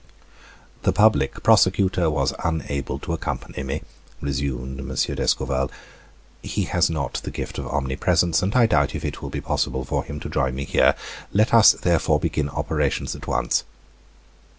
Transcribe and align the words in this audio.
"The 0.81 0.91
public 0.91 1.43
prosecutor 1.43 2.09
was 2.09 2.33
unable 2.43 2.97
to 2.97 3.13
accompany 3.13 3.61
me," 3.61 3.83
resumed 4.19 4.79
M. 4.79 4.95
d'Escorval, 5.15 5.69
"he 6.41 6.63
has 6.63 6.89
not 6.89 7.21
the 7.23 7.29
gift 7.29 7.59
of 7.59 7.67
omnipresence, 7.67 8.41
and 8.41 8.55
I 8.55 8.65
doubt 8.65 8.95
if 8.95 9.05
it 9.05 9.21
will 9.21 9.29
be 9.29 9.41
possible 9.41 9.85
for 9.85 10.03
him 10.03 10.19
to 10.21 10.27
join 10.27 10.55
me 10.55 10.63
here. 10.65 10.95
Let 11.31 11.53
us, 11.53 11.73
therefore, 11.73 12.19
begin 12.19 12.49
operations 12.49 13.15
at 13.15 13.27
once." 13.27 13.63